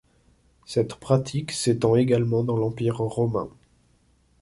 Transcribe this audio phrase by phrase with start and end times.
[0.65, 3.49] Cette pratique s'étend également dans l'Empire romain.